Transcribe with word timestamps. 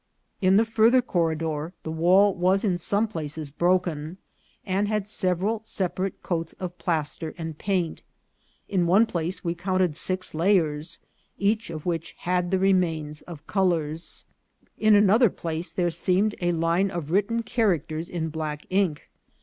In 0.41 0.57
the 0.57 0.65
farther 0.65 1.03
corridor 1.03 1.73
the 1.83 1.91
wall 1.91 2.33
was 2.33 2.63
in 2.63 2.79
some 2.79 3.07
places 3.07 3.51
broken, 3.51 4.17
and 4.65 4.87
had 4.87 5.07
several 5.07 5.61
separate 5.61 6.23
coats 6.23 6.53
of 6.53 6.75
piaster 6.79 7.35
and 7.37 7.55
paint. 7.59 8.01
In 8.67 8.87
one 8.87 9.05
place 9.05 9.43
we 9.43 9.53
counted 9.53 9.95
six 9.95 10.33
layers, 10.33 10.97
each 11.37 11.69
of 11.69 11.85
which 11.85 12.15
had 12.17 12.49
the 12.49 12.57
remains 12.57 13.21
of 13.21 13.45
colours. 13.45 14.25
In 14.75 14.95
another 14.95 15.29
place 15.29 15.71
there 15.71 15.91
seemed 15.91 16.33
a 16.41 16.51
line 16.51 16.89
of 16.89 17.11
written 17.11 17.43
characters 17.43 18.09
in 18.09 18.29
black 18.29 18.65
ink. 18.71 19.07